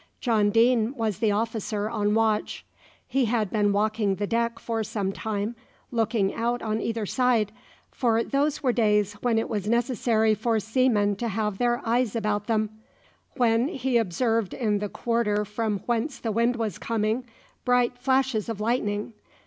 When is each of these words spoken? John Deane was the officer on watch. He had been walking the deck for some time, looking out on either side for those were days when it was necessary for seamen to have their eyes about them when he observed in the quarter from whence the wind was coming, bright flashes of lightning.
John 0.19 0.49
Deane 0.49 0.95
was 0.95 1.19
the 1.19 1.29
officer 1.31 1.87
on 1.87 2.15
watch. 2.15 2.65
He 3.05 3.25
had 3.25 3.51
been 3.51 3.71
walking 3.71 4.15
the 4.15 4.25
deck 4.25 4.57
for 4.57 4.83
some 4.83 5.11
time, 5.13 5.55
looking 5.91 6.33
out 6.33 6.63
on 6.63 6.81
either 6.81 7.05
side 7.05 7.51
for 7.91 8.23
those 8.23 8.63
were 8.63 8.73
days 8.73 9.13
when 9.21 9.37
it 9.37 9.47
was 9.47 9.69
necessary 9.69 10.33
for 10.33 10.59
seamen 10.59 11.17
to 11.17 11.27
have 11.27 11.59
their 11.59 11.83
eyes 11.87 12.15
about 12.15 12.47
them 12.47 12.71
when 13.37 13.67
he 13.67 13.97
observed 13.97 14.55
in 14.55 14.79
the 14.79 14.89
quarter 14.89 15.45
from 15.45 15.81
whence 15.85 16.17
the 16.17 16.31
wind 16.31 16.55
was 16.55 16.79
coming, 16.79 17.23
bright 17.63 17.95
flashes 17.99 18.49
of 18.49 18.59
lightning. 18.59 19.13